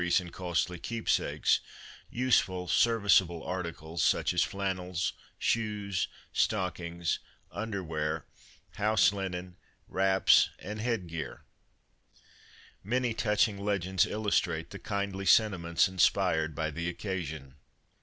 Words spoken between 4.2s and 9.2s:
as flannels, shoes, stockings, underwear, house